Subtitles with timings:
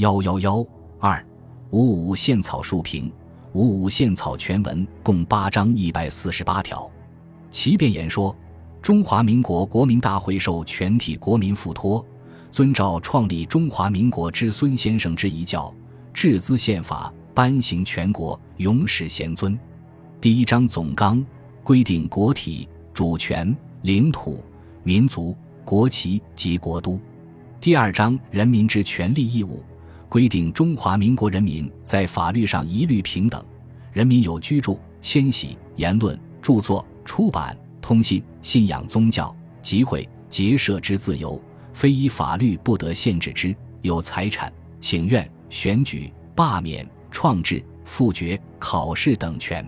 [0.00, 0.66] 幺幺幺
[0.98, 1.22] 二
[1.68, 3.12] 五五宪草述评
[3.52, 6.90] 五五宪草全文共八章一百四十八条。
[7.50, 8.34] 其辩言说：
[8.80, 12.02] 中华民国国民大会受全体国民付托，
[12.50, 15.70] 遵照创立中华民国之孙先生之遗教，
[16.14, 19.58] 制资宪法，颁行全国，永始贤尊。
[20.18, 21.22] 第一章总纲
[21.62, 24.42] 规定国体、主权、领土、
[24.82, 26.98] 民族、国旗及国都。
[27.60, 29.62] 第二章人民之权利义务
[30.10, 33.42] 规定中华民国人民在法律上一律平等，
[33.92, 39.32] 人民有居住、迁徙、言论、著作、出版、通信、信仰宗教、
[39.62, 41.40] 集会、结社之自由，
[41.72, 49.64] 非依法律不得限制之；有财产、请愿、选举、罢免、创制、复决、考试等权。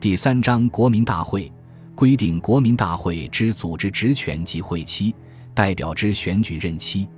[0.00, 1.52] 第三章国民大会
[1.94, 5.14] 规定国民大会之组织职权及会期、
[5.54, 7.08] 代表之选举任期。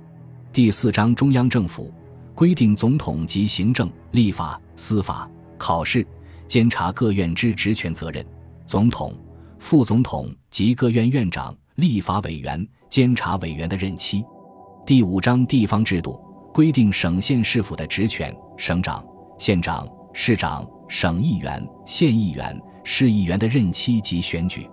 [0.53, 1.91] 第四章中央政府。
[2.33, 6.05] 规定总统及行政、立法、司法、考试、
[6.47, 8.23] 监察各院之职权责任；
[8.65, 9.13] 总统、
[9.59, 14.23] 副总统及各院院长、立法委员、监察委员的任期。
[14.85, 16.19] 第五章地方制度
[16.53, 19.05] 规定省县市府的职权，省长、
[19.37, 24.67] 县长、市长、省议员、县议员、市议员的任期及选举。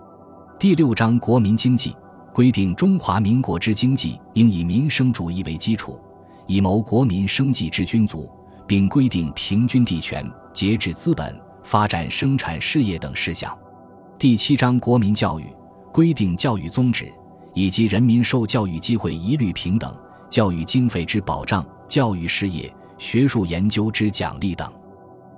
[0.58, 1.94] 第六章国民经济
[2.32, 6.00] 规定中华民国之经济应以民生主义为基础。
[6.48, 8.28] 以谋国民生计之君祖，
[8.66, 13.56] 并规定平均地权、节制资本、发展生产事业等事项。
[14.18, 15.44] 第七章国民教育
[15.92, 17.12] 规定教育宗旨
[17.52, 19.94] 以及人民受教育机会一律平等、
[20.30, 24.72] 教育经费之保障、教育事业、学术研究之奖励等。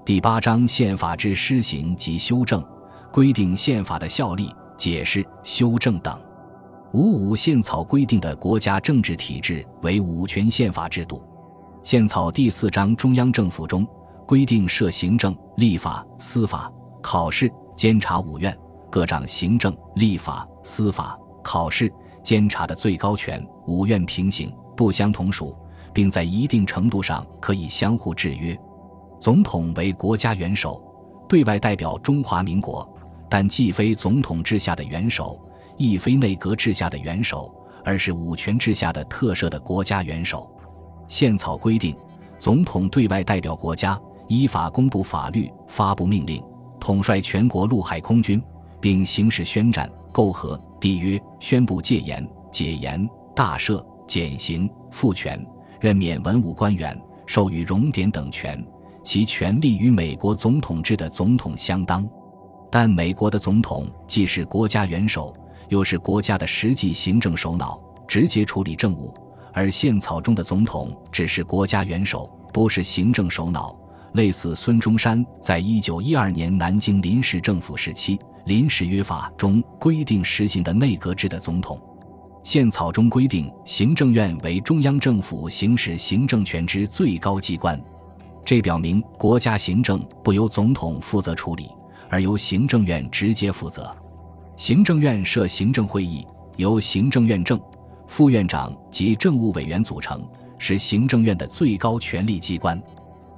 [0.05, 2.65] 第八章宪法之施行及修正
[3.13, 6.17] 规定宪法的效力、解释、修正等。
[6.93, 11.23] 五五宪草规定的国家政治体制为五权宪法制度。
[11.85, 13.87] 宪草第四章中央政府中
[14.27, 18.57] 规定设行政、立法、司法、考试、监察五院，
[18.91, 21.93] 各掌行政、立法、司法、考试、
[22.25, 25.57] 监察的最高权，五院平行，不相同属，
[25.95, 28.59] 并在一定程度上可以相互制约。
[29.21, 30.83] 总统为国家元首，
[31.29, 32.89] 对外代表中华民国，
[33.29, 35.41] 但既非总统之下的元首。
[35.81, 37.51] 亦非内阁制下的元首，
[37.83, 40.55] 而是五权制下的特设的国家元首。
[41.09, 41.97] 宪草规定，
[42.39, 43.99] 总统对外代表国家，
[44.29, 46.45] 依法公布法律、发布命令，
[46.79, 48.43] 统帅全国陆海空军，
[48.79, 55.43] 并行使宣战、媾和、缔约、宣布戒严、解严、大赦、减刑、复权、
[55.81, 58.63] 任免文武官员、授予荣典等权，
[59.03, 62.07] 其权力与美国总统制的总统相当。
[62.71, 65.35] 但美国的总统既是国家元首。
[65.71, 69.15] 又是国家的实际行政首脑，直接处理政务；
[69.55, 73.75] 而宪草中的总统只是国家元首，不是行政首脑，
[74.15, 81.81] 类似孙中山在一九一二年南京临时政府时期临时约法中规定实行的内阁制的总统。
[82.43, 87.81] 宪草中规定，行政院为中央政府行使行政权之最高机关，
[88.45, 91.69] 这表明国家行政不由总统负责处理，
[92.09, 93.95] 而由行政院直接负责。
[94.61, 96.23] 行政院设行政会议，
[96.59, 97.59] 由行政院正、
[98.07, 100.23] 副院长及政务委员组成，
[100.59, 102.79] 是行政院的最高权力机关。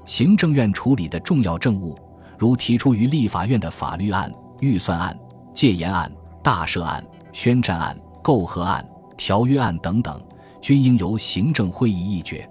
[0.05, 1.97] 行政院处理的重要政务，
[2.37, 5.17] 如提出于立法院的法律案、预算案、
[5.55, 6.11] 戒严案、
[6.43, 8.85] 大赦案、宣战案、媾和案、
[9.17, 10.21] 条约案等等，
[10.61, 12.51] 均应由行政会议议决。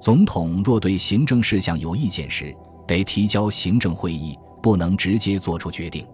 [0.00, 2.52] 总统若对行政事项有意见时，
[2.88, 6.04] 得提交行政会议，不能直接作出决定。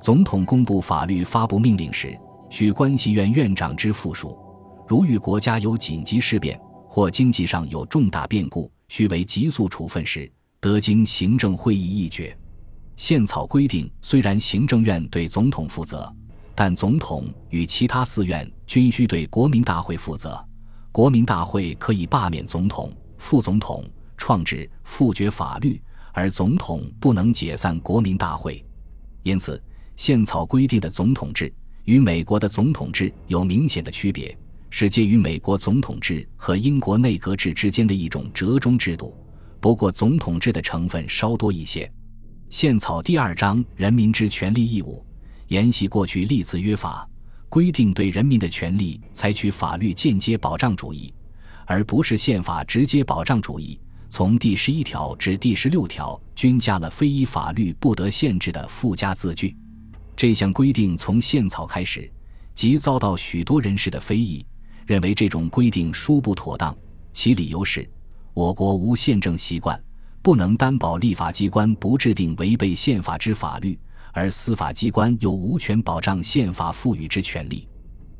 [0.00, 2.18] 总统公布法律、发布命令时，
[2.48, 4.34] 需关系院院长之附属；
[4.88, 12.34] 如遇国家有紧急事变或经济上有重大变故，需为急速处分时，得经行政会议议决。
[12.96, 16.10] 宪草规定，虽然行政院对总统负责，
[16.54, 20.42] 但总统与其他四院均需对国民大会负责。
[20.92, 23.84] 国民大会可以罢免总统、副总统、
[24.16, 25.78] 创制、复决法律，
[26.14, 28.64] 而总统不能解散国民大会。
[29.24, 29.62] 因此。
[30.00, 31.52] 宪草规定的总统制
[31.84, 34.34] 与美国的总统制有明显的区别，
[34.70, 39.14] 是介于美国总统制和英国内阁制之间的一种折中制度。
[39.60, 41.92] 不过，总统制的成分稍多一些。
[42.48, 45.04] 宪草第二章人民之权利义务
[45.48, 47.06] 沿袭过去历次约法，
[47.50, 51.12] 规定对人民的权利采取法律间接保障主义，
[51.66, 53.78] 而不是宪法直接保障主义。
[54.08, 59.54] 从第十一条至第十六条均加了非依法律不得限制的附加字句。
[60.20, 62.06] 这项规定从宪草开始，
[62.54, 64.44] 即遭到许多人士的非议，
[64.86, 66.76] 认为这种规定殊不妥当。
[67.14, 67.88] 其理由是，
[68.34, 69.82] 我国无宪政习惯，
[70.20, 73.78] 不能担保立法机关不制定违背宪法之法律，
[74.12, 77.66] 而司法机关又无权保障宪法赋予之权利。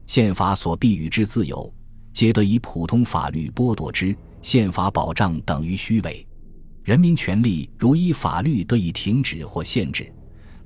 [0.07, 1.71] 宪法所必予之自由，
[2.15, 4.17] 皆得以普通法律剥夺之。
[4.41, 6.27] 宪法保障等于虚伪。
[6.83, 10.11] 人民权利如依法律得以停止或限制，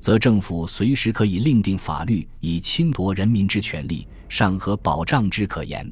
[0.04, 5.90] 则政府随时可以另定法律以侵夺人民之权利，尚何保障之可言？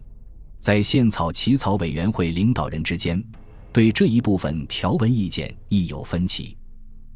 [0.60, 3.24] 在宪草起草委员会领导人之间，
[3.72, 6.54] 对这一部分条文意见亦有分歧。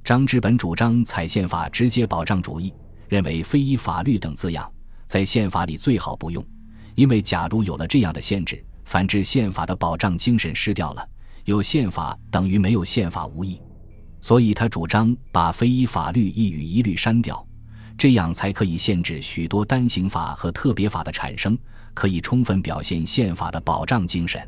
[0.03, 2.73] 张之本主张采宪法直接保障主义，
[3.11, 4.67] 认为“非依法律”等字样
[5.07, 6.43] 在宪法里最好不用，
[6.95, 11.07] 因为假如有了这样的限制，反之宪法的保障精神失掉了。
[11.45, 13.61] 有宪法等于没有宪法无异，
[14.21, 17.47] 所以他主张把非依法律一语一律删掉，
[17.97, 21.57] 这样才可以限制许多单行法和特别法的产生，
[21.95, 24.41] 可以充分表现宪法的保障精神。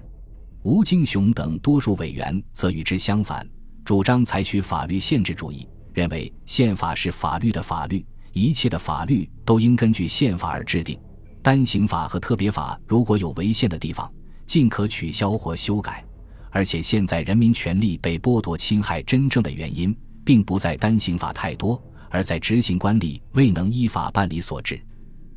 [0.65, 3.49] 吴京雄等多数委员则与之相反，
[3.85, 10.99] 主张采取法律限制主义，认为宪法是法律的法律，一切的法律都应根据宪法而制定，
[11.41, 14.13] 单行法和特别法如果有违宪的地方，
[14.47, 16.05] 尽可取消或修改。
[16.51, 24.81] 而且现在人民权利被剥夺侵害真正的原因，并不在单行法太多，而在执行官吏未能依法办理所致。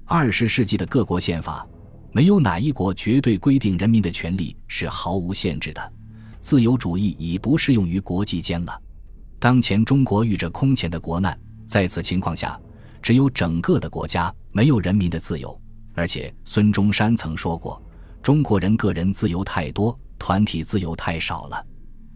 [0.05, 1.67] 二十世纪的各国宪法，
[2.11, 5.93] 没有哪一国绝对规定人民的权利是毫无限制的。
[6.39, 8.81] 自由主义已不适用于国际间了。
[9.39, 12.59] 当前中国遇着空前的国难，在此情况下，
[13.01, 15.59] 只有整个的国家没有人民的自由。
[15.93, 17.81] 而且孙中山曾说过
[18.23, 21.65] ：“中国人个人自由太多。”团体自由太少了，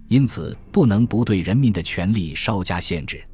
[0.10, 3.28] 因此不能不对人民的权利稍加限制。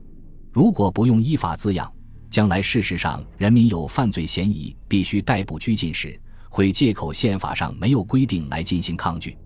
[0.49, 1.91] 如果不用依法字样，
[2.29, 6.17] 将来事实上人民有犯罪嫌疑必须逮捕拘禁时，
[6.49, 9.37] 会借口宪法上没有规定来进行抗拒。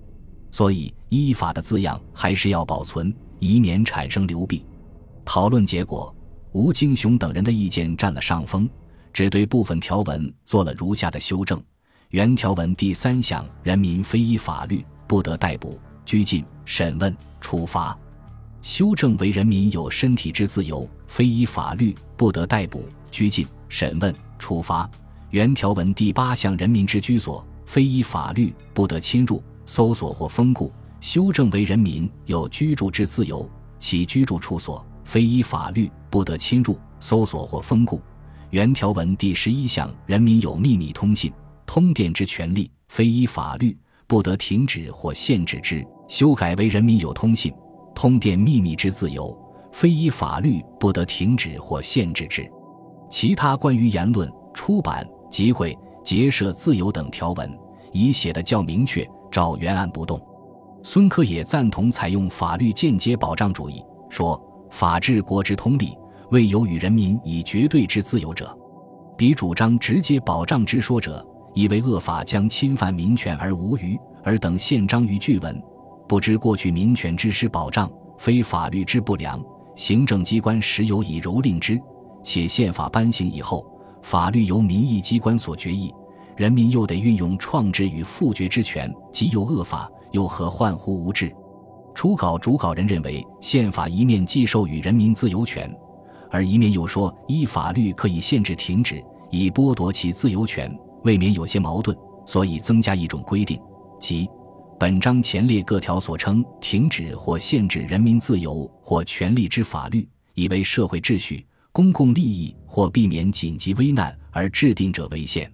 [0.51, 4.63] 所以依法的字样还是要保存，以免产生流弊。
[5.25, 6.15] 讨论结果，
[6.51, 8.69] 吴京雄等人的意见占了上风，
[9.11, 11.59] 只对部分条文做了如下的修正：
[12.09, 14.85] 原条文第三项，人民非依法律。
[15.07, 17.97] 不得逮捕、拘禁、审问、处罚。
[18.61, 24.89] 修正为人民有身体之自由，非依法律不得逮捕、拘禁、审问、处罚。
[25.29, 30.71] 原条文第八项人民之居所，非依法律不得侵入、搜索或封固。
[31.01, 33.47] 修正为人民有居住之自由，
[33.77, 38.01] 其居住处所非依法律不得侵入、搜索或封固。
[38.49, 41.31] 原条文第十一项人民有秘密通信、
[41.65, 43.77] 通电之权利，非依法律。
[44.07, 47.53] 不得停止或限制之，修改为人民有通信、
[47.93, 49.35] 通电秘密之自由，
[49.71, 52.49] 非依法律不得停止或限制之。
[53.09, 57.59] 其他关于言论、出版、集会、结社自由等条文，
[57.91, 60.21] 已写得较明确，照原案不动。
[60.83, 65.97] 孙科也赞同采用法律间接保障主义，说：“法治国之通例，
[66.29, 68.55] 未有与人民以绝对之自由者。
[69.17, 71.25] 彼主张直接保障之说者。”
[71.55, 75.63] 以为恶法将侵犯民权而无虞，而等宪章于据文，
[76.05, 79.41] 不知过去民权之失保障，非法律之不良，
[79.73, 81.81] 行政机关时有以蹂躏之。
[82.21, 83.65] 且宪法颁行以后，
[84.01, 85.93] 法律由民意机关所决议，
[86.35, 91.33] 人民又得运用创制与复决之权，即有恶法，又何患乎无治？
[91.93, 95.73] 初稿主稿人认为，宪法一面既授予人民自由权，
[96.29, 100.77] 而一面又说依法律可以限制停止，以剥夺其自由权。
[101.05, 101.95] 未免有些矛盾，
[102.25, 103.59] 所以增加一种规定，
[103.99, 104.27] 即
[104.79, 115.49] 本章前列各条所称停止或限制人民自由或权利之法律，以为社会秩序、公共利益或避免紧急危难而制定者为限。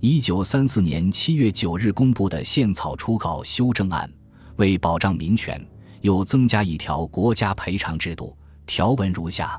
[0.00, 4.12] 一九三四年七月九日公布的宪草初稿修正案，
[4.56, 5.64] 为保障民权，
[6.02, 9.58] 又增加一条国家赔偿制度，条文如下：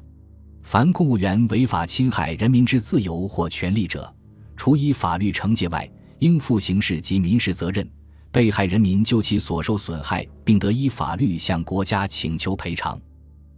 [0.62, 4.14] 凡公务员违法侵害人民之自由或权利者，
[4.56, 7.88] 除依法律惩戒外，应负刑事及民事责任。
[8.32, 13.00] 被害人民就其所受损害，并得依法律向国家请求赔偿。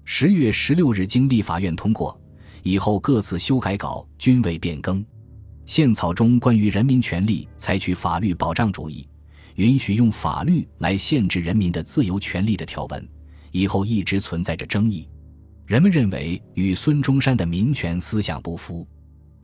[0.03, 2.19] 十月十六日经立法院通过
[2.61, 5.03] 以后，各次修改稿均未变更。
[5.65, 9.07] 宪草中关于人民权利采取法律保障主义，
[9.55, 13.09] 允许用法律来限制人民的自由权利的条文，
[13.51, 15.07] 以后一直存在着争议。
[15.65, 18.85] 人们认为与孙中山的民权思想不符。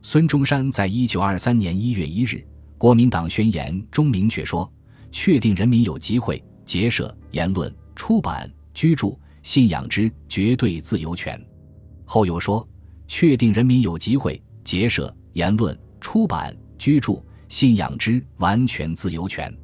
[0.04, 2.44] 孙中山在一九二三年一月一日
[2.76, 4.70] 国民党宣言中明确说
[5.12, 11.40] ：“确定人民有机会、结社、言论、出版、居住、信仰之绝对自由权。”
[12.04, 12.68] 后又说
[13.06, 19.56] ：“确定人民有机会、结社、言论、出版、居住、信仰之完全自由权。”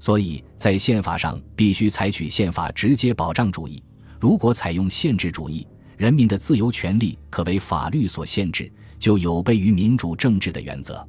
[0.00, 3.82] 所以在宪法上必须采取宪法直接保障主义。
[4.18, 5.66] 如果采用限制主义，
[5.98, 11.06] 人民的自由权利可为法律所限制，就有悖于民主政治的原则。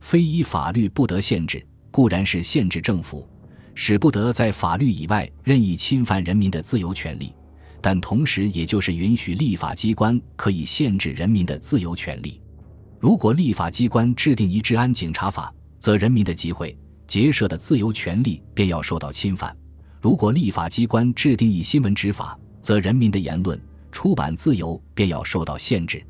[0.00, 3.28] 非依法律不得限制，固然是限制政府，
[3.74, 7.34] 使不得在法律以外任意侵犯人民的自由权利，
[7.80, 12.40] 但同时也就是允许立法机关可以限制人民的自由权利。
[13.00, 19.50] 如果立法机关制定一治安警察法，则人民的集会、结社的自由权利便要受到侵犯；
[20.00, 23.60] 如果立法机关制定一新闻执法，则人民的言论、
[23.92, 26.04] 出版自由便要受到限制。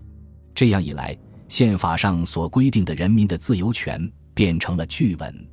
[0.58, 5.48] 这样一来，宪法上所规定的人民的自由权变成了剧文。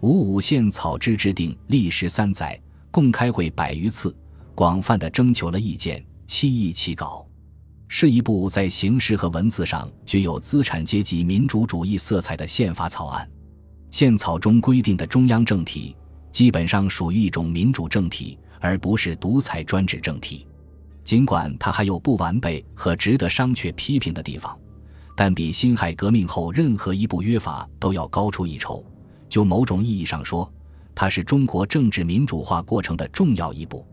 [0.00, 4.12] 五五宪草之制定历时三载，共开会百余次，
[4.56, 7.24] 广泛的征求了意见，七议起稿。
[7.86, 13.30] 是一部在形式和文字上具有资产阶级民主主义色彩的宪法草案。
[13.92, 15.96] 宪草中规定的中央政体，
[16.32, 20.44] 基本上属于一种民主政体，而不是独裁专制政体。
[21.04, 24.56] 尽管它还有不完备和值得商榷批评的地方，
[25.16, 28.84] 但比辛亥革命后任何一部约法都要高出一筹。
[29.28, 30.52] 就某种意义上说，
[30.94, 33.86] 它是中国政治民主化过程的重要一步。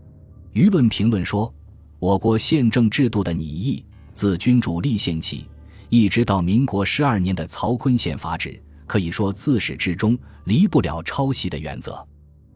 [0.53, 1.53] 舆论评论说，
[1.99, 5.47] 我国宪政制度的拟议，自君主立宪起，
[5.89, 8.61] 一直到民国十二年的曹锟宪法旨。
[8.85, 12.05] 可以说，自始至终离不了抄袭的原则。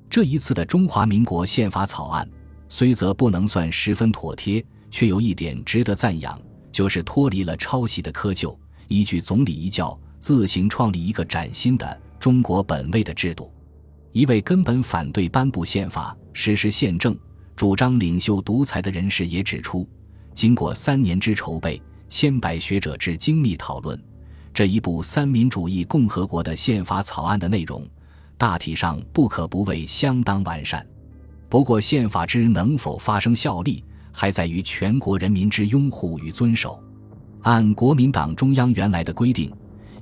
[0.10, 2.28] 这一次的中华民国宪法草案，
[2.74, 13.54] 虽则不能算十分妥帖，却有一点值得赞扬，就是脱离了抄袭的窠臼，依据总理遗教，自行创立一个崭新的中国本位的制度。
[14.14, 17.14] 一位根本反对颁布宪法、实施宪政、
[17.58, 19.86] 主张领袖独裁的人士也指出，
[20.34, 24.02] 经过三年之筹备，千百学者之精密讨论。
[24.54, 27.86] 这一部三民主义共和国的宪法草案的内容，
[28.38, 30.88] 大体上不可不谓相当完善。
[31.52, 36.82] 不过，宪法之能否发生效力，还在于全国人民之拥护与遵守。
[37.42, 39.52] 按国民党中央原来的规定，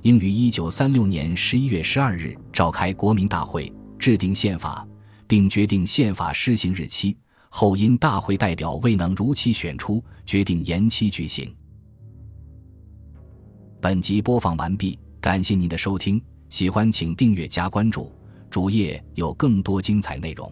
[0.02, 4.86] 应于一九三六年十一月十二日召开国民大会，制定宪法，
[5.26, 7.16] 并决定宪法施行日期。
[7.48, 11.52] 后因大会代表未能如期选出，决定延期举行。
[13.80, 18.12] 本集播放完毕，感谢您的收听，喜欢请订阅加关注，
[18.48, 20.48] 主页有更多精彩内容。